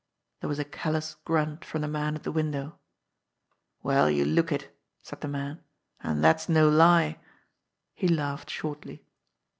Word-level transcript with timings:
There 0.39 0.47
was 0.47 0.57
a 0.57 0.65
callous 0.65 1.13
grunt 1.13 1.63
from 1.63 1.81
the 1.83 1.87
man 1.87 2.15
at 2.15 2.23
the 2.23 2.31
window. 2.31 2.79
"Well, 3.83 4.09
you 4.09 4.25
look 4.25 4.51
it!" 4.51 4.75
said 5.03 5.21
the 5.21 5.27
man. 5.27 5.61
"And 5.99 6.23
that's 6.23 6.49
no 6.49 6.67
lie!" 6.69 7.19
He 7.93 8.07
laughed 8.07 8.49
shortly. 8.49 9.05